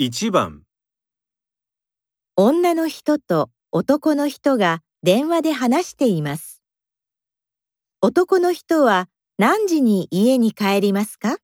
[0.00, 0.62] 1番
[2.34, 6.62] 女の人と男の人が電話で話しています。
[8.00, 11.36] 男の人は何時に家に帰りますか？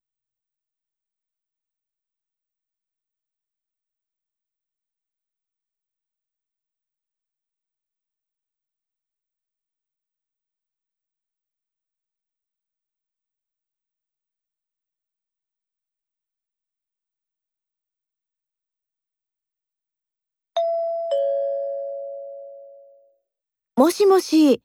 [23.78, 24.62] もしもし、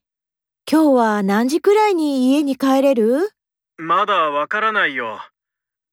[0.72, 3.30] 今日は何時くらいに家に帰れる？
[3.76, 5.20] まだわからないよ。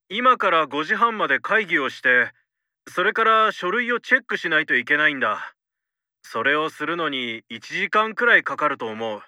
[0.09, 2.31] 今から5時半まで会議をして、
[2.89, 5.53] それから書類をチェックしないといけないんだ。
[6.23, 9.21] それをするのに1時間くらいかかると思う。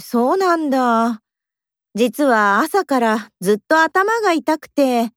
[0.00, 1.22] そうなんだ。
[1.94, 5.12] 実は朝からずっと頭が痛くて、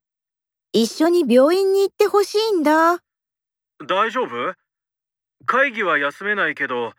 [0.72, 3.00] 一緒に病院に行ってほしいんだ。
[3.88, 4.54] 大丈夫？
[5.48, 6.94] 会議は休めないけど、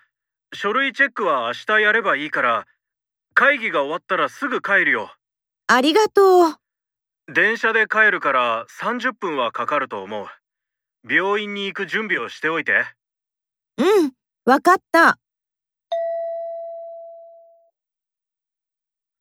[0.52, 2.66] 書類チェックは明日やればいいから、
[3.34, 5.14] 会議が終わったらすぐ帰るよ。
[5.68, 6.54] ありがとう。
[7.32, 10.26] 電車で帰るから30分はかかると思う。
[11.08, 12.84] 病院に行く準備をしておいて。
[13.78, 14.12] うん、
[14.44, 15.18] わかった。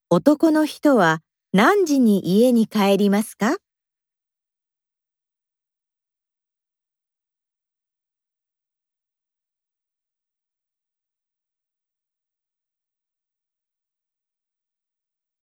[0.10, 1.22] 男の人は
[1.54, 3.58] 何時に家に帰りますか？